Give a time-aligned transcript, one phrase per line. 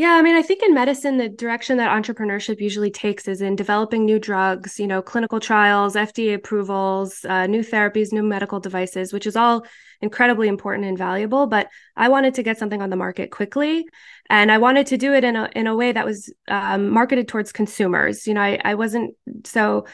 [0.00, 3.54] Yeah, I mean, I think in medicine, the direction that entrepreneurship usually takes is in
[3.54, 9.12] developing new drugs, you know, clinical trials, FDA approvals, uh, new therapies, new medical devices,
[9.12, 9.66] which is all
[10.00, 11.46] incredibly important and valuable.
[11.46, 11.68] But
[11.98, 13.84] I wanted to get something on the market quickly,
[14.30, 17.28] and I wanted to do it in a in a way that was um, marketed
[17.28, 18.26] towards consumers.
[18.26, 19.14] You know, I, I wasn't
[19.44, 19.84] so.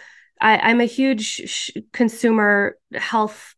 [0.41, 3.56] I, I'm a huge sh- consumer health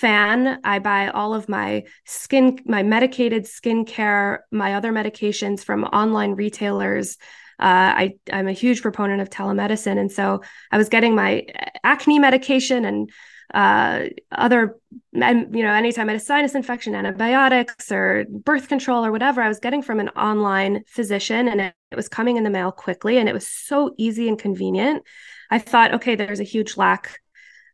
[0.00, 0.60] fan.
[0.64, 7.16] I buy all of my skin, my medicated skincare, my other medications from online retailers.
[7.60, 9.98] Uh, I, I'm a huge proponent of telemedicine.
[9.98, 11.46] And so I was getting my
[11.82, 13.10] acne medication and
[13.52, 14.76] uh, other,
[15.12, 19.48] you know, anytime I had a sinus infection, antibiotics or birth control or whatever, I
[19.48, 23.18] was getting from an online physician and it, it was coming in the mail quickly
[23.18, 25.02] and it was so easy and convenient.
[25.50, 27.20] I thought, okay, there's a huge lack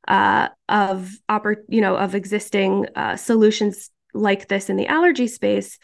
[0.08, 5.78] uh, of oppor- you know of existing uh, solutions like this in the allergy space.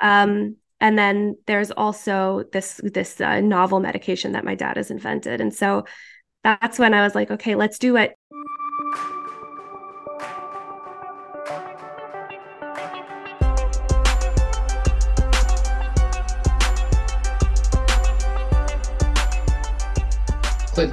[0.00, 5.40] Um, and then there's also this this uh, novel medication that my dad has invented,
[5.40, 5.84] and so
[6.44, 8.14] that's when I was like, okay, let's do it.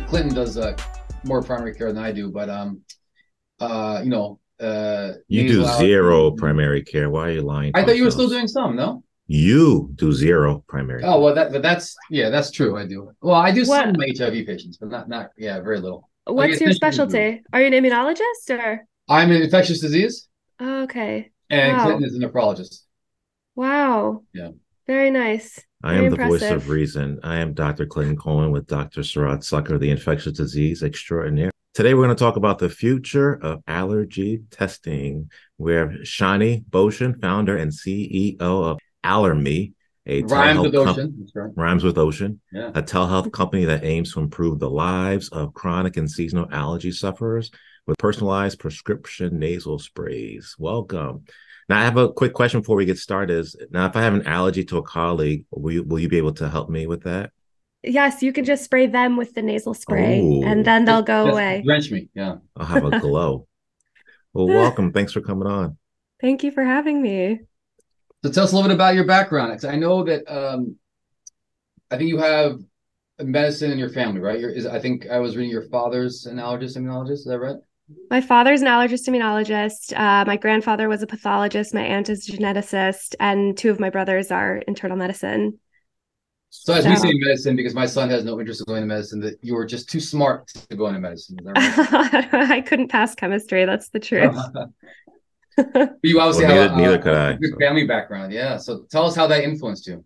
[0.09, 0.75] Clinton does uh,
[1.23, 2.81] more primary care than I do, but um,
[3.59, 7.09] uh, you know, uh, you do zero primary care.
[7.09, 7.71] Why are you lying?
[7.75, 8.75] I thought you were still doing some.
[8.75, 11.03] No, you do zero primary.
[11.03, 12.77] Oh well, that but that's yeah, that's true.
[12.77, 13.11] I do.
[13.21, 13.85] Well, I do what?
[13.85, 16.09] some HIV patients, but not not yeah, very little.
[16.25, 17.41] What's your specialty?
[17.53, 18.85] Are you an immunologist or?
[19.07, 20.27] I'm an infectious disease.
[20.59, 21.31] Oh, okay.
[21.49, 21.83] And wow.
[21.83, 22.83] Clinton is a nephrologist.
[23.55, 24.23] Wow.
[24.33, 24.49] Yeah.
[24.85, 25.59] Very nice.
[25.81, 27.19] I am the voice of reason.
[27.23, 27.85] I am Dr.
[27.85, 28.99] Clinton Coleman with Dr.
[28.99, 31.51] Sarat Sucker, the infectious disease extraordinaire.
[31.73, 35.31] Today, we're going to talk about the future of allergy testing.
[35.57, 39.71] We have Shani Bocian, founder and CEO of Allermi,
[40.05, 41.27] a rhymes with ocean.
[41.33, 42.71] Com- rhymes with ocean, yeah.
[42.75, 47.51] a telehealth company that aims to improve the lives of chronic and seasonal allergy sufferers
[47.87, 50.55] with personalized prescription nasal sprays.
[50.59, 51.23] Welcome.
[51.69, 53.37] Now, I have a quick question before we get started.
[53.37, 56.17] Is now, if I have an allergy to a colleague, will you, will you be
[56.17, 57.31] able to help me with that?
[57.83, 60.43] Yes, you can just spray them with the nasal spray, Ooh.
[60.43, 61.61] and then they'll go just away.
[61.63, 62.37] Drench me, yeah.
[62.57, 63.47] I'll have a glow.
[64.33, 64.91] well, welcome.
[64.91, 65.77] Thanks for coming on.
[66.19, 67.39] Thank you for having me.
[68.25, 69.63] So, tell us a little bit about your background.
[69.63, 70.75] I know that um,
[71.91, 72.59] I think you have
[73.19, 74.39] medicine in your family, right?
[74.39, 77.11] Is, I think I was reading your father's an allergist, immunologist.
[77.11, 77.57] Is that right?
[78.09, 79.97] My father's an allergist immunologist.
[79.97, 81.73] Uh, my grandfather was a pathologist.
[81.73, 85.59] My aunt is a geneticist, and two of my brothers are internal medicine.
[86.51, 86.89] So, as so.
[86.89, 89.53] we say medicine, because my son has no interest in going to medicine, that you
[89.53, 91.37] were just too smart to go into medicine.
[91.43, 91.55] Right?
[92.33, 93.65] I couldn't pass chemistry.
[93.65, 94.35] That's the truth.
[96.03, 97.59] you obviously well, have neither, a, neither could I, good so.
[97.59, 98.33] family background.
[98.33, 98.57] Yeah.
[98.57, 100.03] So, tell us how that influenced you.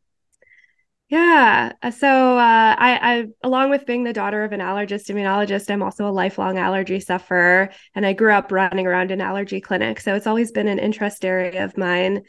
[1.14, 1.74] Yeah.
[1.92, 6.10] So uh, I, I, along with being the daughter of an allergist immunologist, I'm also
[6.10, 10.00] a lifelong allergy sufferer, and I grew up running around an allergy clinic.
[10.00, 12.24] So it's always been an interest area of mine.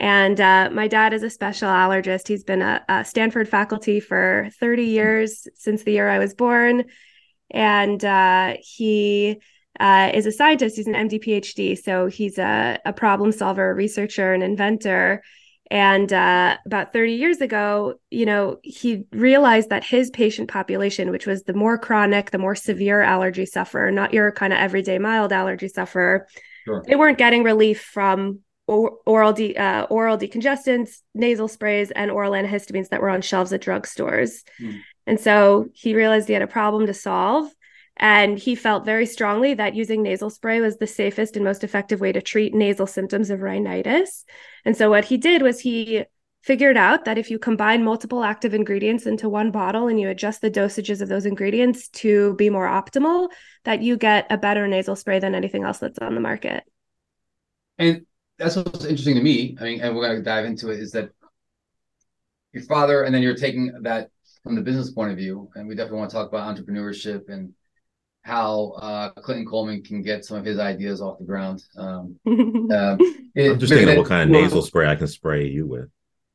[0.00, 2.28] And uh, my dad is a special allergist.
[2.28, 6.84] He's been a, a, Stanford faculty for 30 years since the year I was born,
[7.50, 9.40] and uh, he.
[9.78, 10.76] Uh, is a scientist.
[10.76, 11.76] He's an MD PhD.
[11.76, 15.22] So he's a, a problem solver, a researcher, an inventor.
[15.70, 21.26] And uh, about 30 years ago, you know, he realized that his patient population, which
[21.26, 25.32] was the more chronic, the more severe allergy sufferer, not your kind of everyday mild
[25.32, 26.28] allergy sufferer,
[26.64, 26.84] sure.
[26.86, 32.88] they weren't getting relief from oral de- uh, oral decongestants, nasal sprays, and oral antihistamines
[32.88, 34.42] that were on shelves at drugstores.
[34.60, 34.80] Mm.
[35.06, 37.48] And so he realized he had a problem to solve.
[37.96, 42.00] And he felt very strongly that using nasal spray was the safest and most effective
[42.00, 44.24] way to treat nasal symptoms of rhinitis.
[44.64, 46.04] And so what he did was he
[46.42, 50.40] figured out that if you combine multiple active ingredients into one bottle and you adjust
[50.42, 53.28] the dosages of those ingredients to be more optimal,
[53.64, 56.62] that you get a better nasal spray than anything else that's on the market.
[57.78, 58.06] And
[58.38, 59.56] that's what's interesting to me.
[59.60, 61.10] I mean, and we're going to dive into it is that
[62.52, 64.10] your father, and then you're taking that
[64.42, 65.50] from the business point of view.
[65.54, 67.54] And we definitely want to talk about entrepreneurship and
[68.26, 71.62] how uh, Clinton Coleman can get some of his ideas off the ground.
[71.76, 72.96] Um, uh,
[73.36, 75.88] it, I'm just thinking of what kind of nasal spray I can spray you with.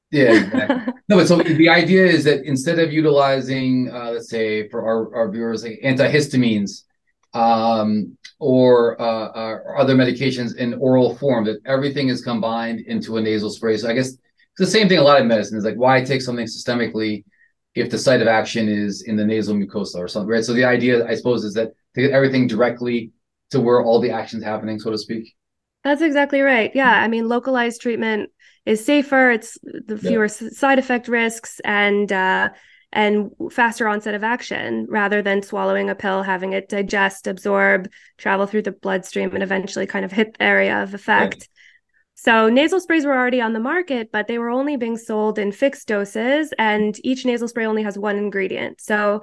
[0.09, 0.93] Yeah, exactly.
[1.09, 5.13] no, but so the idea is that instead of utilizing, uh, let's say, for our,
[5.15, 6.83] our viewers, like antihistamines
[7.33, 13.21] um, or, uh, or other medications in oral form, that everything is combined into a
[13.21, 13.75] nasal spray.
[13.75, 14.19] So I guess it's
[14.57, 14.99] the same thing.
[14.99, 17.25] A lot of medicine is like, why take something systemically
[17.75, 20.43] if the site of action is in the nasal mucosa or something, right?
[20.43, 23.11] So the idea, I suppose, is that to get everything directly
[23.51, 25.33] to where all the action's happening, so to speak.
[25.83, 26.71] That's exactly right.
[26.73, 26.91] Yeah.
[26.91, 28.29] I mean, localized treatment
[28.65, 29.31] is safer.
[29.31, 30.49] It's the fewer yeah.
[30.49, 32.49] side effect risks and uh,
[32.93, 38.45] and faster onset of action rather than swallowing a pill, having it digest, absorb, travel
[38.45, 41.33] through the bloodstream, and eventually kind of hit the area of effect.
[41.33, 41.47] Right.
[42.15, 45.51] So nasal sprays were already on the market, but they were only being sold in
[45.51, 48.81] fixed doses, and each nasal spray only has one ingredient.
[48.81, 49.21] So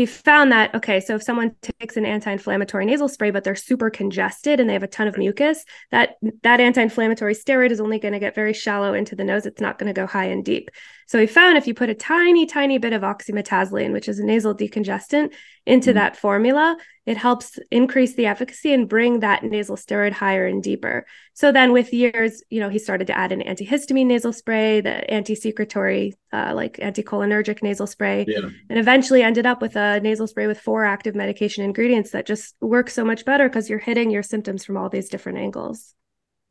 [0.00, 3.90] he found that okay so if someone takes an anti-inflammatory nasal spray but they're super
[3.90, 8.14] congested and they have a ton of mucus that that anti-inflammatory steroid is only going
[8.14, 9.44] to get very shallow into the nose.
[9.44, 10.70] It's not going to go high and deep
[11.10, 14.24] so he found if you put a tiny tiny bit of oxymetazoline which is a
[14.24, 15.32] nasal decongestant
[15.66, 15.96] into mm-hmm.
[15.96, 21.04] that formula it helps increase the efficacy and bring that nasal steroid higher and deeper
[21.34, 25.10] so then with years you know he started to add an antihistamine nasal spray the
[25.10, 28.48] anti-secretory uh, like anticholinergic nasal spray yeah.
[28.68, 32.54] and eventually ended up with a nasal spray with four active medication ingredients that just
[32.60, 35.94] work so much better because you're hitting your symptoms from all these different angles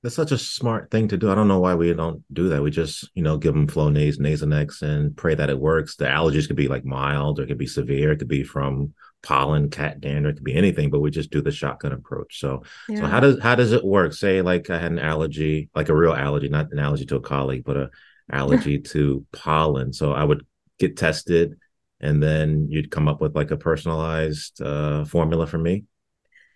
[0.02, 1.30] that's such a smart thing to do.
[1.30, 2.64] I don't know why we don't do that.
[2.64, 5.98] We just, you know, give them Flonase, Nasonex, and pray that it works.
[5.98, 8.14] The allergies could be like mild, or it could be severe.
[8.14, 10.90] It could be from pollen, cat dander, it could be anything.
[10.90, 12.40] But we just do the shotgun approach.
[12.40, 13.02] So, yeah.
[13.02, 14.14] so how does how does it work?
[14.14, 17.22] Say, like I had an allergy, like a real allergy, not an allergy to a
[17.22, 17.90] colleague, but a
[18.32, 19.92] allergy to pollen.
[19.92, 20.46] So I would
[20.80, 21.58] get tested,
[22.00, 25.84] and then you'd come up with like a personalized uh, formula for me.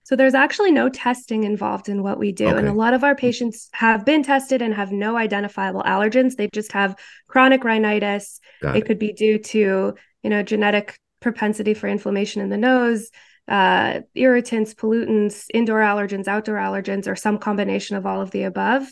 [0.04, 2.48] So there's actually no testing involved in what we do.
[2.48, 2.58] Okay.
[2.58, 6.36] And a lot of our patients have been tested and have no identifiable allergens.
[6.36, 6.96] They just have
[7.28, 8.40] chronic rhinitis.
[8.62, 13.10] It, it could be due to, you know, genetic propensity for inflammation in the nose,
[13.48, 18.92] uh, irritants, pollutants, indoor allergens, outdoor allergens, or some combination of all of the above.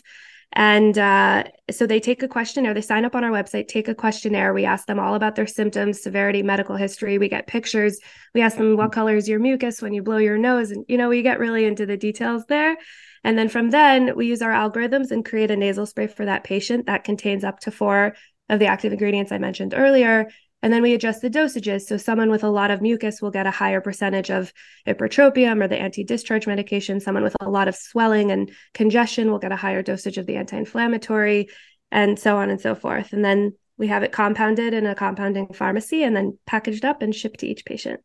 [0.54, 3.94] And uh, so they take a questionnaire, they sign up on our website, take a
[3.94, 4.52] questionnaire.
[4.52, 7.16] We ask them all about their symptoms, severity, medical history.
[7.16, 7.98] We get pictures.
[8.34, 10.70] We ask them what color is your mucus when you blow your nose.
[10.70, 12.76] And, you know, we get really into the details there.
[13.24, 16.44] And then from then, we use our algorithms and create a nasal spray for that
[16.44, 18.14] patient that contains up to four
[18.48, 20.28] of the active ingredients I mentioned earlier.
[20.62, 21.82] And then we adjust the dosages.
[21.82, 24.52] So someone with a lot of mucus will get a higher percentage of
[24.86, 27.00] ipratropium or the anti-discharge medication.
[27.00, 30.36] Someone with a lot of swelling and congestion will get a higher dosage of the
[30.36, 31.48] anti-inflammatory
[31.90, 33.12] and so on and so forth.
[33.12, 37.12] And then we have it compounded in a compounding pharmacy and then packaged up and
[37.12, 38.00] shipped to each patient.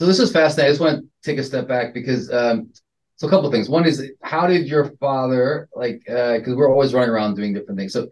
[0.00, 0.68] So this is fascinating.
[0.68, 2.72] I just want to take a step back because um,
[3.16, 3.68] so a couple things.
[3.68, 7.78] One is how did your father like because uh, we're always running around doing different
[7.78, 7.92] things.
[7.92, 8.08] So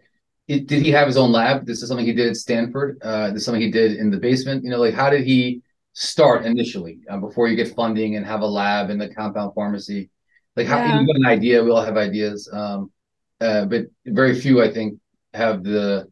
[0.47, 1.65] did he have his own lab?
[1.65, 2.99] This is something he did at Stanford.
[3.01, 4.63] Uh, this is something he did in the basement.
[4.63, 5.61] You know, like how did he
[5.93, 10.09] start initially uh, before you get funding and have a lab in the compound pharmacy?
[10.55, 10.99] Like how yeah.
[10.99, 11.63] you got an idea?
[11.63, 12.91] We all have ideas, um,
[13.39, 14.99] uh, but very few, I think,
[15.33, 16.07] have the,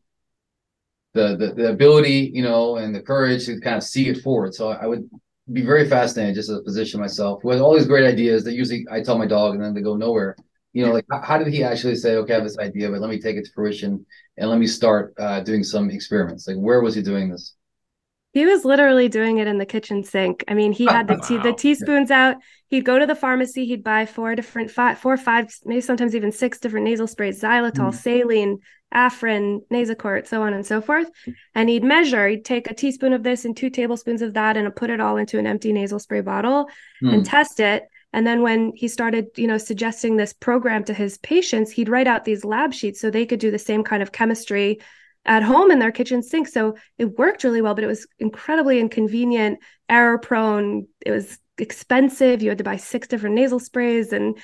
[1.14, 4.56] the the the ability, you know, and the courage to kind of see it forward.
[4.56, 5.10] So I would
[5.52, 8.86] be very fascinated just as a physician myself with all these great ideas that usually
[8.90, 10.38] I tell my dog and then they go nowhere
[10.74, 13.10] you know, like how did he actually say, okay, I have this idea, but let
[13.10, 14.06] me take it to fruition
[14.38, 16.48] and let me start uh, doing some experiments?
[16.48, 17.56] Like, where was he doing this?
[18.34, 20.46] He was literally doing it in the kitchen sink.
[20.48, 22.38] I mean, he had the tea, the teaspoons out.
[22.70, 23.66] He'd go to the pharmacy.
[23.66, 27.90] He'd buy four different, five, four, five, maybe sometimes even six different nasal sprays: xylitol,
[27.90, 27.94] mm.
[27.94, 28.60] saline,
[28.94, 31.10] Afrin, Nasacort, so on and so forth.
[31.56, 32.26] And he'd measure.
[32.30, 35.18] He'd take a teaspoon of this and two tablespoons of that, and put it all
[35.18, 36.70] into an empty nasal spray bottle
[37.04, 37.14] mm.
[37.14, 37.84] and test it.
[38.14, 42.08] And then when he started, you know, suggesting this program to his patients, he'd write
[42.08, 44.80] out these lab sheets so they could do the same kind of chemistry
[45.26, 46.48] at home in their kitchen sink.
[46.48, 50.88] So it worked really well, but it was incredibly inconvenient, error prone.
[51.06, 52.42] It was expensive.
[52.42, 54.38] You had to buy six different nasal sprays and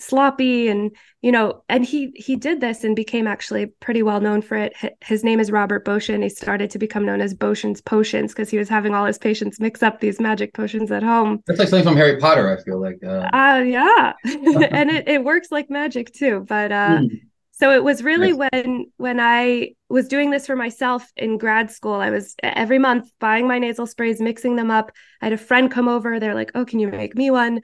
[0.00, 4.42] sloppy and you know and he he did this and became actually pretty well known
[4.42, 4.74] for it.
[5.02, 6.22] His name is robert Bocian.
[6.22, 9.60] He started to become known as Bocian's potions because he was having all his patients
[9.60, 11.42] mix up these magic potions at home.
[11.46, 14.12] That's like something from harry potter i feel like uh, uh yeah.
[14.24, 17.08] And it, it works like magic too but uh mm.
[17.52, 18.50] so it was really nice.
[18.52, 23.10] when when i was doing this for myself in grad school i was every month
[23.20, 24.92] buying my nasal sprays mixing them up.
[25.20, 26.18] I had a friend come over.
[26.18, 27.60] They're like oh can you make me one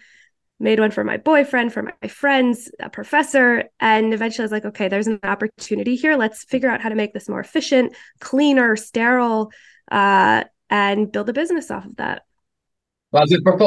[0.61, 3.65] made one for my boyfriend, for my friends, a professor.
[3.81, 6.17] And eventually I was like, okay, there's an opportunity here.
[6.17, 9.53] Let's figure out how to make this more efficient, cleaner, sterile,
[9.91, 12.23] uh, and build a business off of that.
[13.11, 13.25] Well,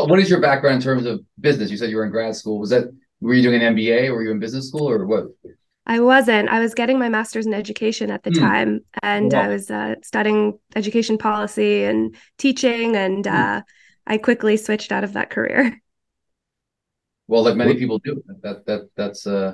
[0.07, 1.71] what is your background in terms of business?
[1.71, 2.59] You said you were in grad school.
[2.59, 2.85] Was that,
[3.21, 5.25] were you doing an MBA or were you in business school or what?
[5.85, 6.49] I wasn't.
[6.49, 8.39] I was getting my master's in education at the mm.
[8.39, 13.33] time, and I was uh, studying education policy and teaching, and mm.
[13.33, 13.61] uh,
[14.05, 15.81] I quickly switched out of that career.
[17.31, 18.21] Well, like many people do.
[18.43, 19.53] That that that's uh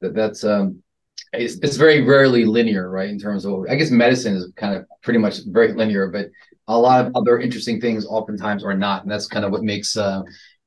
[0.00, 0.82] that that's um
[1.34, 3.10] it's, it's very rarely linear, right?
[3.10, 6.30] In terms of I guess medicine is kind of pretty much very linear, but
[6.66, 9.98] a lot of other interesting things oftentimes are not, and that's kind of what makes
[9.98, 10.22] uh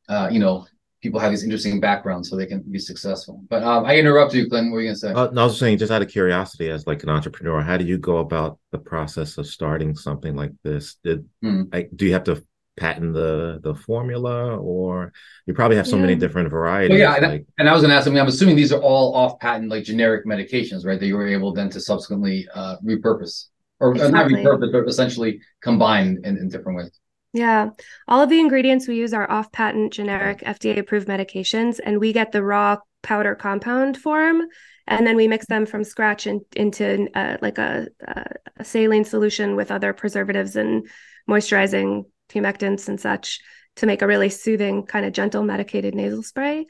[0.10, 0.68] uh you know
[1.02, 3.42] people have these interesting backgrounds so they can be successful.
[3.50, 4.70] But um, I interrupted you, Clinton.
[4.70, 5.14] What were you gonna say?
[5.14, 7.86] Uh, no, I was saying, just out of curiosity, as like an entrepreneur, how do
[7.86, 10.98] you go about the process of starting something like this?
[11.04, 11.64] Did hmm.
[11.74, 12.44] like do you have to
[12.78, 15.12] patent the the formula, or
[15.46, 16.04] you probably have so yeah.
[16.04, 16.92] many different varieties?
[16.92, 18.08] Well, yeah, and, like, and, I was gonna ask.
[18.08, 21.00] I mean, I'm assuming these are all off patent, like generic medications, right?
[21.00, 23.48] That you were able then to subsequently uh, repurpose,
[23.80, 24.44] or exactly.
[24.44, 26.92] not repurpose, but essentially combine in, in different ways.
[27.34, 27.70] Yeah.
[28.08, 32.14] All of the ingredients we use are off patent, generic, FDA approved medications, and we
[32.14, 34.44] get the raw powder compound form.
[34.88, 37.88] And then we mix them from scratch in, into uh, like a,
[38.58, 40.88] a, saline solution with other preservatives and
[41.30, 43.40] moisturizing humectants and such
[43.78, 46.66] to make a really soothing, kind of gentle medicated nasal spray.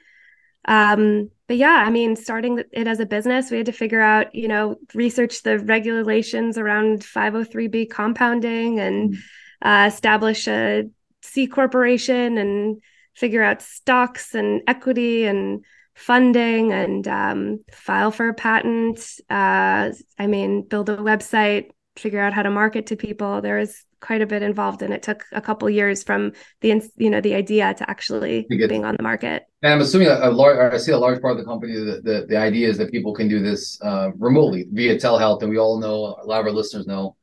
[0.65, 4.35] Um, but yeah, I mean, starting it as a business, we had to figure out,
[4.35, 9.13] you know, research the regulations around 503B compounding and.
[9.13, 9.19] Mm
[9.61, 10.83] uh, establish a
[11.21, 12.81] C corporation and
[13.15, 18.99] figure out stocks and equity and funding and um, file for a patent.
[19.29, 23.41] Uh, I mean, build a website, figure out how to market to people.
[23.41, 27.09] There is quite a bit involved, and it took a couple years from the you
[27.09, 29.43] know the idea to actually being on the market.
[29.61, 31.73] And I'm assuming a, a large, I see a large part of the company.
[31.73, 35.49] The, the, the idea is that people can do this uh, remotely via telehealth, and
[35.49, 37.15] we all know a lot of our listeners know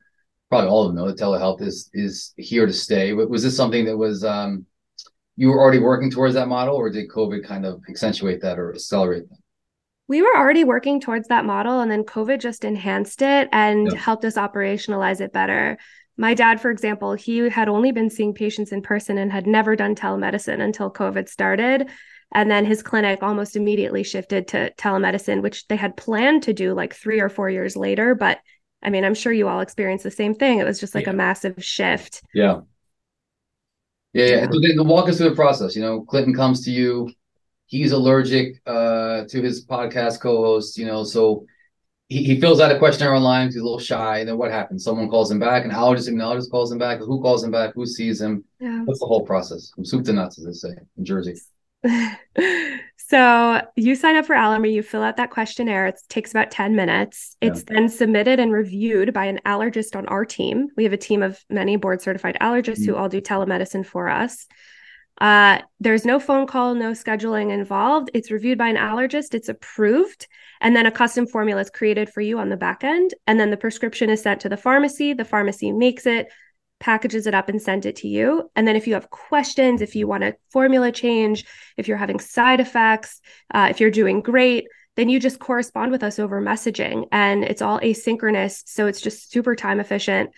[0.51, 3.13] probably all of them know that telehealth is is here to stay.
[3.13, 4.67] Was this something that was um,
[5.37, 8.73] you were already working towards that model, or did COVID kind of accentuate that or
[8.73, 9.39] accelerate that?
[10.07, 14.25] We were already working towards that model, and then COVID just enhanced it and helped
[14.25, 15.79] us operationalize it better.
[16.17, 19.75] My dad, for example, he had only been seeing patients in person and had never
[19.75, 21.89] done telemedicine until COVID started.
[22.33, 26.73] And then his clinic almost immediately shifted to telemedicine, which they had planned to do
[26.75, 28.39] like three or four years later, but
[28.85, 30.59] I mean, I'm sure you all experienced the same thing.
[30.59, 31.13] It was just like yeah.
[31.13, 32.23] a massive shift.
[32.35, 32.61] Yeah.
[34.13, 34.51] Yeah, yeah.
[34.51, 35.75] So then walk us through the process.
[35.75, 37.11] You know, Clinton comes to you.
[37.67, 40.77] He's allergic uh, to his podcast co-host.
[40.77, 41.47] You know, so
[42.09, 43.47] he, he fills out a questionnaire online.
[43.47, 44.19] He's a little shy.
[44.19, 44.85] And then what happens?
[44.85, 45.65] Someone calls him back.
[45.65, 46.99] An allergist, immunologist calls him back.
[46.99, 47.75] Who calls him back?
[47.75, 48.45] Who sees him?
[48.61, 48.83] Yeah.
[48.85, 51.35] What's the whole process from soup to nuts, as they say in Jersey?
[52.97, 55.87] so you sign up for Allermi, you fill out that questionnaire.
[55.87, 57.37] It takes about 10 minutes.
[57.41, 57.51] Yeah.
[57.51, 60.69] It's then submitted and reviewed by an allergist on our team.
[60.77, 62.93] We have a team of many board certified allergists mm-hmm.
[62.93, 64.47] who all do telemedicine for us.
[65.21, 68.11] Uh, there's no phone call, no scheduling involved.
[68.15, 70.27] It's reviewed by an allergist, it's approved,
[70.61, 73.15] and then a custom formula is created for you on the back end.
[73.27, 75.13] And then the prescription is sent to the pharmacy.
[75.13, 76.29] The pharmacy makes it,
[76.81, 78.51] packages it up and sends it to you.
[78.57, 81.45] And then if you have questions, if you want a formula change,
[81.77, 83.21] if you're having side effects,
[83.55, 84.67] uh, if you're doing great,
[84.97, 88.63] then you just correspond with us over messaging and it's all asynchronous.
[88.67, 90.31] So it's just super time efficient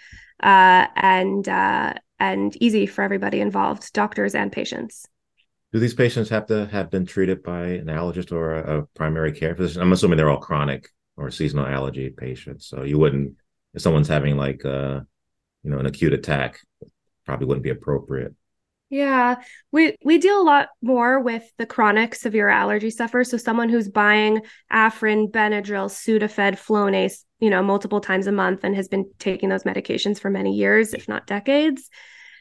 [0.42, 5.06] uh, and uh, and easy for everybody involved, doctors and patients.
[5.72, 9.32] Do these patients have to have been treated by an allergist or a, a primary
[9.32, 9.82] care physician?
[9.82, 12.66] I'm assuming they're all chronic or seasonal allergy patients.
[12.66, 13.34] So you wouldn't,
[13.74, 15.00] if someone's having like uh,
[15.62, 16.60] you know an acute attack
[17.24, 18.34] probably wouldn't be appropriate
[18.88, 19.36] yeah
[19.72, 23.88] we we deal a lot more with the chronic severe allergy sufferers so someone who's
[23.88, 24.40] buying
[24.72, 29.64] afrin benadryl sudafed flonase you know multiple times a month and has been taking those
[29.64, 31.88] medications for many years if not decades.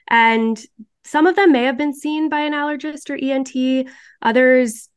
[0.07, 0.61] And
[1.03, 3.89] some of them may have been seen by an allergist or ent
[4.21, 4.89] others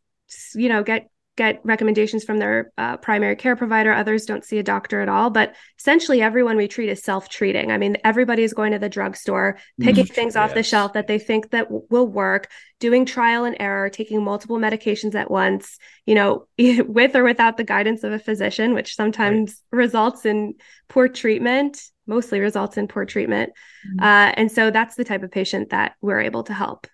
[0.54, 1.08] you know get
[1.38, 3.92] get recommendations from their uh, primary care provider.
[3.92, 5.30] Others don't see a doctor at all.
[5.30, 7.70] But essentially, everyone we treat is self treating.
[7.70, 10.36] I mean, everybody is going to the drugstore, picking mm, things yes.
[10.36, 14.22] off the shelf that they think that w- will work, doing trial and error, taking
[14.22, 18.96] multiple medications at once, you know, with or without the guidance of a physician, which
[18.96, 19.78] sometimes right.
[19.78, 20.54] results in
[20.88, 23.52] poor treatment, mostly results in poor treatment.
[23.96, 24.02] Mm.
[24.02, 26.88] Uh, and so that's the type of patient that we're able to help.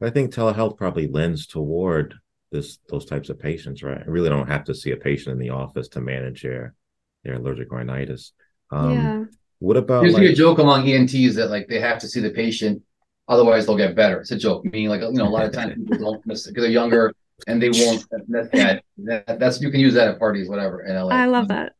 [0.00, 2.14] I think telehealth probably lends toward
[2.56, 3.98] this those types of patients, right?
[3.98, 6.74] I really don't have to see a patient in the office to manage their
[7.24, 8.32] their allergic rhinitis.
[8.70, 9.24] Um, yeah.
[9.58, 12.30] What about there's like, a joke among ENTs that like they have to see the
[12.30, 12.82] patient,
[13.28, 14.20] otherwise they'll get better.
[14.20, 14.64] It's a joke.
[14.64, 17.12] Meaning like you know a lot of times people don't miss because they're younger
[17.46, 18.04] and they won't.
[18.28, 20.82] That, that, that's you can use that at parties, whatever.
[20.82, 21.08] In LA.
[21.08, 21.74] I love that.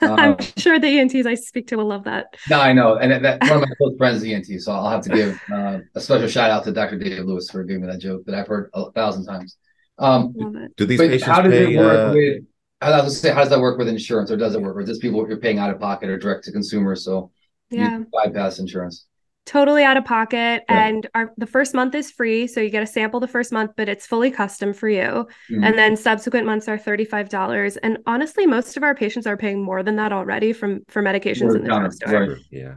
[0.00, 2.34] Um, I'm sure the ENTs I speak to will love that.
[2.48, 5.02] No, I know, and that, one of my close friends is ENT, so I'll have
[5.02, 6.98] to give uh, a special shout out to Dr.
[6.98, 9.56] David Lewis for giving me that joke that I've heard a thousand times.
[10.00, 10.32] Um,
[10.76, 12.44] Do these patients how does pay, it work uh, with?
[12.80, 14.92] How does, say, how does that work with insurance, or does it work, or just
[14.92, 16.96] this people you're paying out of pocket or direct to consumer?
[16.96, 17.30] So
[17.68, 19.06] yeah, bypass insurance.
[19.44, 20.86] Totally out of pocket, yeah.
[20.86, 23.72] and our the first month is free, so you get a sample the first month,
[23.76, 25.00] but it's fully custom for you.
[25.02, 25.64] Mm-hmm.
[25.64, 27.76] And then subsequent months are thirty five dollars.
[27.76, 31.54] And honestly, most of our patients are paying more than that already from for medications
[31.54, 32.28] in the drugstore.
[32.28, 32.38] Right.
[32.50, 32.74] Yeah,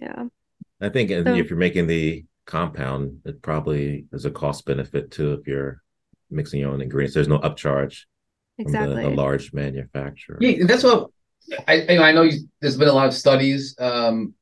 [0.00, 0.24] yeah.
[0.80, 5.34] I think so, if you're making the compound, it probably is a cost benefit too
[5.34, 5.82] if you're
[6.30, 7.14] mixing your own ingredients.
[7.14, 8.04] There's no upcharge
[8.58, 8.94] exactly.
[8.94, 10.38] from the, the large manufacturer.
[10.40, 11.10] Yeah, that's what
[11.68, 12.22] I I know.
[12.22, 14.34] You, there's been a lot of studies um,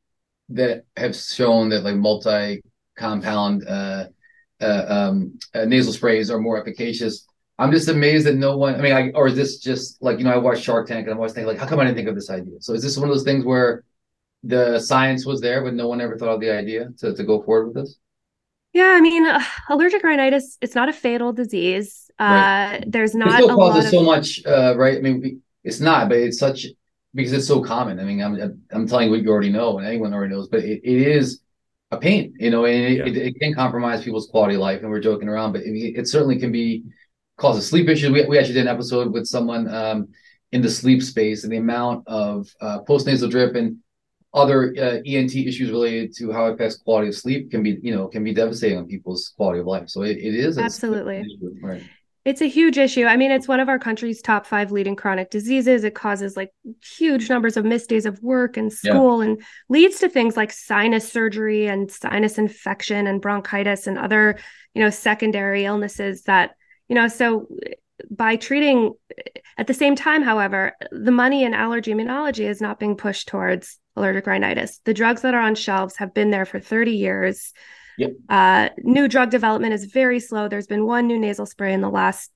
[0.50, 2.62] that have shown that like multi
[2.96, 4.06] compound uh,
[4.60, 7.26] uh, um, uh, nasal sprays are more efficacious.
[7.60, 8.74] I'm just amazed that no one.
[8.76, 10.32] I mean, I, or is this just like you know?
[10.32, 12.14] I watched Shark Tank and I'm always thinking like, how come I didn't think of
[12.14, 12.60] this idea?
[12.60, 13.84] So is this one of those things where
[14.44, 17.42] the science was there, but no one ever thought of the idea to to go
[17.42, 17.98] forward with this?
[18.72, 20.58] Yeah, I mean, uh, allergic rhinitis.
[20.60, 22.10] It's not a fatal disease.
[22.20, 22.78] Right.
[22.78, 23.40] Uh, there's not.
[23.40, 23.90] It still causes of...
[23.90, 24.98] so much, uh, right?
[24.98, 26.66] I mean, it's not, but it's such
[27.14, 28.00] because it's so common.
[28.00, 30.60] I mean, I'm I'm telling you what you already know, and anyone already knows, but
[30.60, 31.40] it, it is
[31.90, 33.06] a pain, you know, and it, yeah.
[33.06, 34.80] it, it, can compromise people's quality of life.
[34.80, 36.84] And we're joking around, but it, it certainly can be
[37.38, 38.12] cause a sleep issue.
[38.12, 40.08] We, we actually did an episode with someone um,
[40.52, 43.78] in the sleep space and the amount of uh, postnasal drip and
[44.34, 47.94] other uh, ENT issues related to how it affects quality of sleep can be, you
[47.94, 49.88] know, can be devastating on people's quality of life.
[49.88, 51.24] So it, it is absolutely
[51.62, 51.82] right.
[52.24, 53.06] It's a huge issue.
[53.06, 55.82] I mean, it's one of our country's top five leading chronic diseases.
[55.82, 56.50] It causes like
[56.84, 59.30] huge numbers of missed days of work and school yeah.
[59.30, 64.38] and leads to things like sinus surgery and sinus infection and bronchitis and other,
[64.74, 66.50] you know, secondary illnesses that,
[66.88, 67.48] you know, so
[68.10, 68.92] by treating
[69.56, 73.78] at the same time, however, the money in allergy immunology is not being pushed towards
[73.98, 74.80] allergic rhinitis.
[74.84, 77.52] The drugs that are on shelves have been there for 30 years.
[77.98, 78.12] Yep.
[78.28, 80.48] Uh, new drug development is very slow.
[80.48, 82.30] There's been one new nasal spray in the last,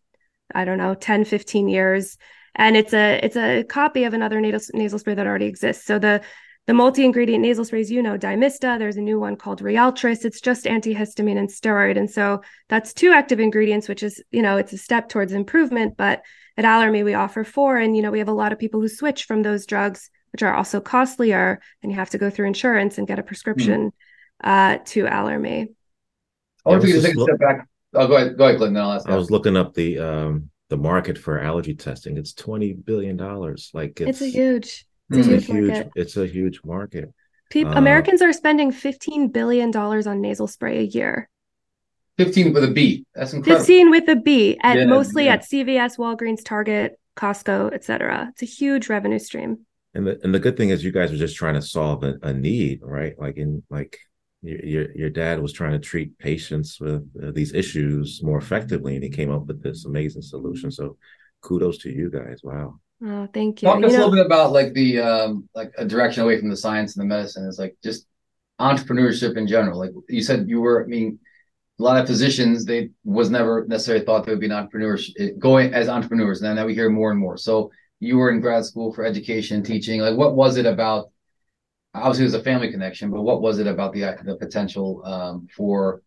[0.54, 2.18] I don't know, 10, 15 years.
[2.54, 5.86] And it's a it's a copy of another nasal, nasal spray that already exists.
[5.86, 6.20] So the
[6.66, 10.24] the multi-ingredient nasal sprays, you know, Dymista, There's a new one called Ryaltris.
[10.24, 14.58] It's just antihistamine and steroid, and so that's two active ingredients, which is, you know,
[14.58, 15.96] it's a step towards improvement.
[15.96, 16.22] But
[16.56, 18.88] at Allermi, we offer four, and you know, we have a lot of people who
[18.88, 22.98] switch from those drugs, which are also costlier, and you have to go through insurance
[22.98, 23.90] and get a prescription.
[23.90, 23.92] Mm
[24.42, 25.68] uh, to Allermi.
[26.64, 27.68] I want to take a step back.
[27.94, 28.76] Oh, go ahead, go ahead, Glenn.
[28.76, 32.16] I'll ask I was looking up the um, the market for allergy testing.
[32.16, 33.70] It's twenty billion dollars.
[33.74, 35.92] Like it's, it's, a huge, it's, a, huge, market.
[35.94, 37.12] It's a huge market.
[37.50, 41.28] People, uh, Americans are spending fifteen billion dollars on nasal spray a year.
[42.18, 43.06] 15 with a B.
[43.14, 43.64] That's incredible.
[43.64, 45.32] 15 with a B at yeah, mostly yeah.
[45.32, 48.28] at CVS, Walgreens, Target, Costco, etc.
[48.32, 49.64] It's a huge revenue stream.
[49.94, 52.14] And the and the good thing is you guys are just trying to solve a,
[52.22, 53.14] a need, right?
[53.18, 53.98] Like in like
[54.42, 58.94] your your your dad was trying to treat patients with uh, these issues more effectively,
[58.94, 60.70] and he came up with this amazing solution.
[60.70, 60.96] So,
[61.42, 62.40] kudos to you guys!
[62.42, 62.80] Wow.
[63.04, 63.68] Oh, thank you.
[63.68, 66.38] Talk you us know, a little bit about like the um like a direction away
[66.38, 67.46] from the science and the medicine.
[67.46, 68.06] It's like just
[68.60, 69.78] entrepreneurship in general.
[69.78, 70.82] Like you said, you were.
[70.82, 71.18] I mean,
[71.78, 75.30] a lot of physicians they was never necessarily thought they would be an entrepreneur eh,
[75.38, 76.40] going as entrepreneurs.
[76.42, 77.36] And now we hear more and more.
[77.36, 77.70] So
[78.02, 80.00] you were in grad school for education, teaching.
[80.00, 81.12] Like, what was it about
[81.94, 85.46] obviously it was a family connection, but what was it about the the potential um,
[85.56, 86.02] for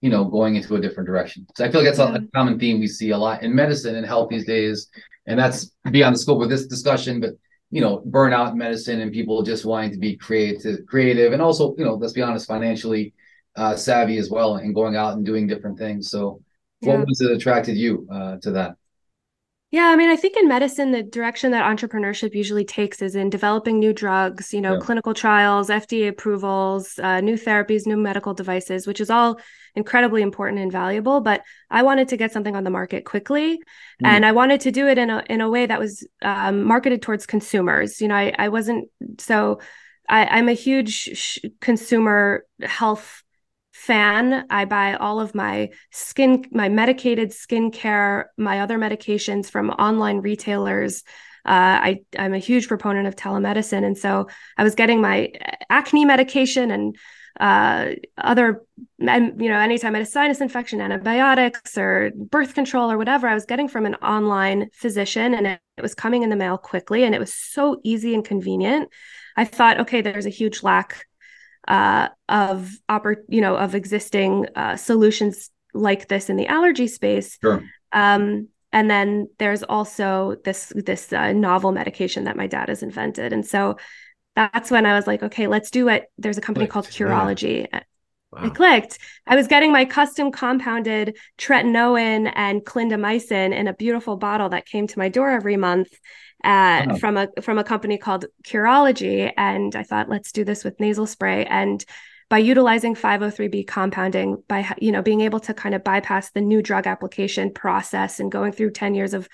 [0.00, 1.46] you know going into a different direction?
[1.56, 2.14] So I feel like that's yeah.
[2.14, 4.88] a, a, common theme we see a lot in medicine and health these days,
[5.26, 7.20] and that's beyond the scope of this discussion.
[7.20, 7.32] But
[7.72, 11.74] you know, burnout in medicine and people just wanting to be creative, creative, and also
[11.76, 13.12] you know, let's be honest, financially
[13.56, 16.10] uh, savvy as well, and going out and doing different things.
[16.10, 16.42] So,
[16.80, 16.98] yeah.
[16.98, 18.76] what was it attracted you uh, to that?
[19.72, 23.30] Yeah, I mean, I think in medicine, the direction that entrepreneurship usually takes is in
[23.30, 24.80] developing new drugs, you know, yeah.
[24.80, 29.38] clinical trials, FDA approvals, uh, new therapies, new medical devices, which is all
[29.76, 31.20] incredibly important and valuable.
[31.20, 33.60] But I wanted to get something on the market quickly, mm.
[34.02, 37.00] and I wanted to do it in a in a way that was um, marketed
[37.00, 38.00] towards consumers.
[38.00, 39.60] You know, I, I wasn't so.
[40.08, 43.22] I, I'm a huge sh- consumer health
[43.80, 44.44] fan.
[44.50, 51.02] I buy all of my skin, my medicated skincare, my other medications from online retailers.
[51.46, 53.84] Uh, I, I'm a huge proponent of telemedicine.
[53.84, 55.32] And so I was getting my
[55.70, 56.96] acne medication and
[57.38, 58.62] uh, other,
[58.98, 59.06] you
[59.48, 63.46] know, anytime I had a sinus infection, antibiotics or birth control or whatever, I was
[63.46, 67.14] getting from an online physician and it, it was coming in the mail quickly and
[67.14, 68.90] it was so easy and convenient.
[69.38, 71.06] I thought, okay, there's a huge lack
[71.68, 77.38] uh, of oppor- you know of existing uh, solutions like this in the allergy space.
[77.40, 77.62] Sure.
[77.92, 83.32] Um, and then there's also this this uh, novel medication that my dad has invented,
[83.32, 83.76] and so
[84.36, 86.04] that's when I was like, okay, let's do it.
[86.18, 87.66] There's a company called Curology.
[87.72, 87.82] Yeah.
[88.32, 88.44] Wow.
[88.44, 88.98] I clicked.
[89.26, 94.86] I was getting my custom compounded tretinoin and clindamycin in a beautiful bottle that came
[94.86, 95.88] to my door every month
[96.44, 96.96] uh, wow.
[96.96, 101.06] from a from a company called Curology, and I thought, let's do this with nasal
[101.06, 101.44] spray.
[101.46, 101.84] And
[102.28, 106.62] by utilizing 503b compounding, by you know being able to kind of bypass the new
[106.62, 109.28] drug application process and going through 10 years of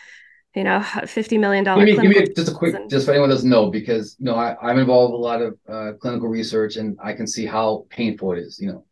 [0.56, 1.84] you know, fifty million dollar.
[1.84, 4.36] Give, give me, just a quick, and, just for anyone doesn't know, because you know
[4.36, 7.84] I, am involved with a lot of uh, clinical research, and I can see how
[7.90, 8.58] painful it is.
[8.58, 8.86] You know,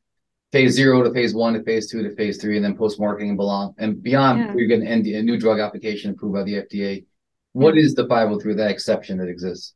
[0.53, 3.31] phase zero to phase one to phase two to phase three, and then post marketing
[3.31, 4.41] and belong and beyond.
[4.41, 4.53] Yeah.
[4.55, 7.07] We're going to a new drug application approved by the FDA.
[7.55, 9.75] What is the 503 that exception that exists?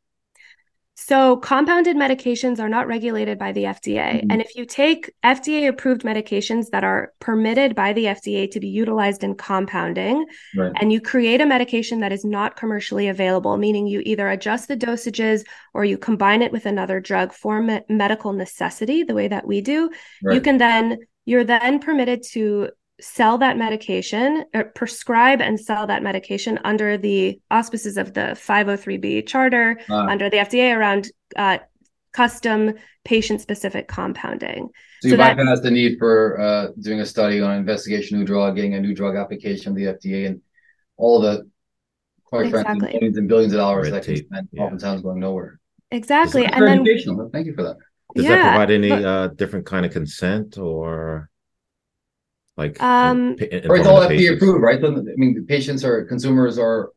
[1.01, 4.19] So, compounded medications are not regulated by the FDA.
[4.21, 4.25] Mhm.
[4.31, 8.67] And if you take FDA approved medications that are permitted by the FDA to be
[8.67, 10.25] utilized in compounding,
[10.57, 10.73] Right.
[10.81, 14.75] and you create a medication that is not commercially available, meaning you either adjust the
[14.75, 19.47] dosages or you combine it with another drug for me- medical necessity, the way that
[19.47, 19.89] we do,
[20.21, 26.03] you can then, you're then permitted to sell that medication or prescribe and sell that
[26.03, 31.59] medication under the auspices of the 503B charter Uh, under the FDA around uh,
[32.11, 32.73] custom
[33.05, 34.69] patient specific compounding.
[35.01, 38.25] so you so that- bypass the need for uh, doing a study on investigation new
[38.25, 40.41] drug, getting a new drug application with the FDA, and
[40.97, 41.49] all the
[42.25, 42.93] quite frankly Exactly.
[42.99, 44.63] millions and billions of dollars Red that can tape, spend yeah.
[44.63, 45.59] oftentimes going nowhere.
[45.91, 46.45] Exactly.
[46.45, 47.29] And then, educational.
[47.31, 47.77] Thank you for that.
[48.15, 51.28] Does yeah, that provide any but- uh different kind of consent or
[52.59, 54.79] like Um, in- in- Right, it's all FDA approved, right?
[54.79, 56.91] So, I mean, the patients or consumers are.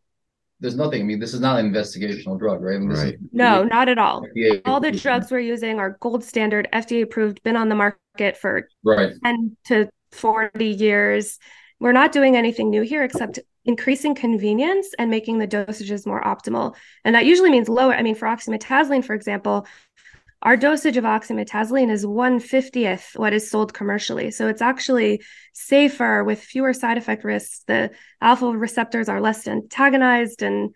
[0.61, 1.01] There's nothing.
[1.03, 2.77] I mean, this is not an investigational drug, right?
[2.77, 3.15] I mean, Right.
[3.15, 4.23] is no, not at all.
[4.37, 8.37] FDA All the drugs we're using are gold standard, FDA approved, been on the market
[8.37, 9.13] for Right.
[9.25, 11.41] 10 to 40 years.
[11.81, 16.77] We're not doing anything new here except increasing convenience and making the dosages more optimal.
[17.05, 17.93] And that usually means lower.
[17.95, 19.67] I mean, for oxymetazoline, for example,
[20.43, 24.31] our dosage of oxymetazoline is 150th what is sold commercially.
[24.33, 27.63] So it's actually safer with fewer side effect risks.
[27.67, 30.75] The alpha receptors are less antagonized and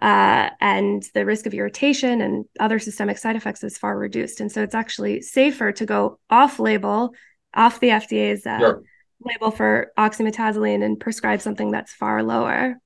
[0.00, 4.40] uh, and the risk of irritation and other systemic side effects is far reduced.
[4.40, 7.14] And so it's actually safer to go off label,
[7.52, 8.82] off the FDA's uh, Sure.
[9.20, 12.76] label for oxymetazoline and prescribe something that's far lower.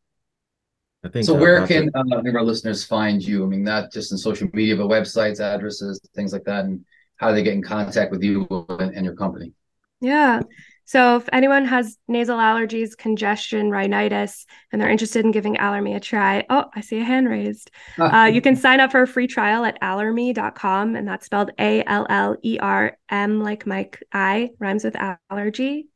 [1.04, 3.44] I think So uh, where can uh, any of our listeners find you?
[3.44, 6.84] I mean, not just in social media, but websites, addresses, things like that, and
[7.16, 9.52] how do they get in contact with you and, and your company?
[10.00, 10.42] Yeah.
[10.84, 16.00] So if anyone has nasal allergies, congestion, rhinitis, and they're interested in giving Allermi a
[16.00, 17.70] try, oh, I see a hand raised.
[17.98, 21.82] Uh, you can sign up for a free trial at allermi.com, and that's spelled A
[21.84, 24.96] L L E R M like Mike I, rhymes with
[25.30, 25.86] allergy.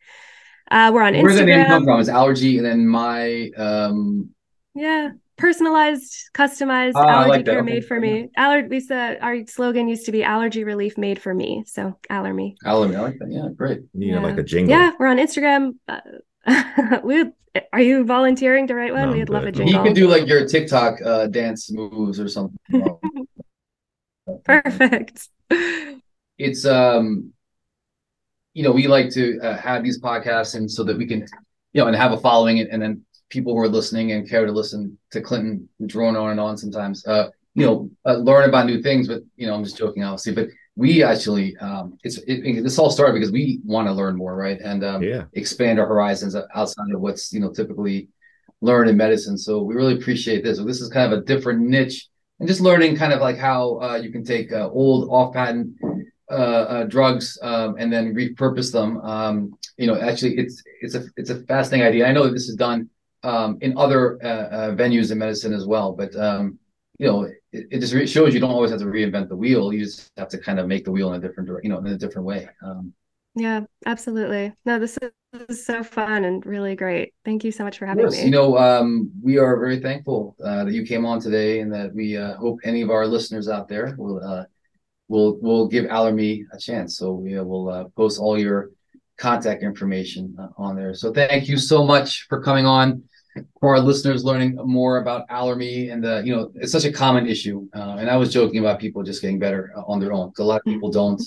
[0.71, 2.01] Uh, we're on Where does the name come from?
[2.01, 4.31] Is allergy and then my um
[4.77, 5.11] Yeah.
[5.37, 7.73] Personalized, customized Ah, allergy like care Okay.
[7.73, 8.31] made for me.
[8.39, 11.65] Aller- we said our slogan used to be allergy relief made for me.
[11.67, 12.55] So Allermi.
[12.65, 12.97] allergy?
[12.97, 13.29] I like that.
[13.31, 13.81] Yeah, great.
[13.93, 14.21] you Yeah.
[14.21, 14.71] know, like a jingle.
[14.75, 15.73] Yeah, we're on Instagram.
[15.87, 16.01] Uh,
[17.05, 17.33] we would,
[17.73, 19.11] are you volunteering to write one?
[19.11, 19.65] No, We'd I'm love a good.
[19.65, 19.85] He jingle.
[19.85, 22.59] could do like your TikTok uh, dance moves or something.
[24.45, 25.29] Perfect.
[26.39, 27.33] it's um
[28.55, 31.21] you know we like to uh, have these podcasts and so that we can
[31.73, 34.47] you know and have a following and, and then people who are listening and care
[34.47, 38.67] to listen to clinton drone on and on sometimes uh you know uh, learn about
[38.67, 42.45] new things but you know i'm just joking obviously but we actually um it's it,
[42.45, 45.25] it- this all started because we want to learn more right and um Yeah.
[45.35, 48.09] expand our horizons outside of what's you know typically
[48.61, 51.61] learned in medicine so we really appreciate this so this is kind of a different
[51.61, 52.09] niche
[52.39, 55.75] and just learning kind of like how uh, you can take uh, old off patent
[56.31, 58.99] uh, uh, drugs um, and then repurpose them.
[59.03, 62.07] Um, you know, actually, it's it's a it's a fascinating idea.
[62.07, 62.91] I know that this is done
[63.27, 66.59] um, in other uh, uh, venues in medicine as well, but um,
[66.99, 69.73] you know, it, it just re- shows you don't always have to reinvent the wheel.
[69.73, 71.87] You just have to kind of make the wheel in a different, you know, in
[71.89, 72.49] a different way.
[72.65, 72.95] Um,
[73.35, 74.55] Yeah, absolutely.
[74.65, 77.13] No, this is, this is so fun and really great.
[77.25, 78.25] Thank you so much for having Yes, me.
[78.25, 81.93] you know, um, we are very thankful uh, that you came on today, and that
[81.93, 84.45] we uh, hope any of our listeners out there will uh,
[85.09, 86.97] will will give Allermi a chance.
[86.99, 88.71] So we uh, will uh, post all your
[89.19, 90.95] contact information uh, on there.
[90.95, 93.05] So thank you so much for coming on.
[93.61, 97.27] For our listeners learning more about Allermi and the, you know, it's such a common
[97.27, 97.69] issue.
[97.75, 100.31] Uh, and I was joking about people just getting better uh, on their own.
[100.33, 101.23] 'cause a lot of people don't.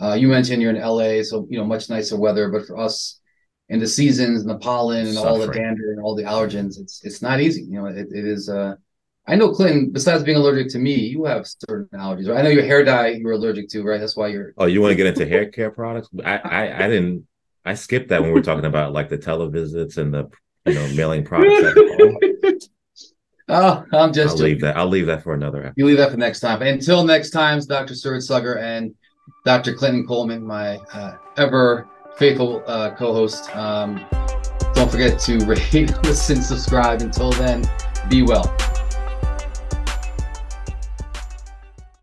[0.00, 3.20] Uh, you mentioned you're in LA, so you know much nicer weather, but for us
[3.68, 7.04] in the seasons and the pollen and all the dander and all the allergens, it's
[7.04, 7.62] it's not easy.
[7.62, 8.48] You know, it, it is.
[8.48, 8.74] Uh,
[9.26, 9.90] I know, Clinton.
[9.92, 12.28] Besides being allergic to me, you have certain allergies.
[12.28, 12.38] Right?
[12.38, 14.00] I know your hair dye you're allergic to, right?
[14.00, 14.54] That's why you're.
[14.56, 16.08] Oh, you want to get into hair care products?
[16.24, 17.26] I, I, I didn't.
[17.64, 20.30] I skipped that when we were talking about like the televisits and the
[20.68, 21.62] you know mailing products.
[21.64, 22.68] at
[23.48, 24.30] oh, I'm just.
[24.30, 24.44] I'll joking.
[24.44, 24.76] leave that.
[24.76, 25.74] I'll leave that for another episode.
[25.76, 26.62] You leave that for next time.
[26.62, 27.94] Until next time, Dr.
[27.94, 28.94] Stuart Slugger and
[29.44, 29.74] Dr.
[29.74, 33.54] Clinton Coleman, my uh, ever faithful uh, co-host.
[33.56, 34.04] Um,
[34.74, 37.00] don't forget to rate, listen, subscribe.
[37.00, 37.64] Until then,
[38.08, 38.54] be well.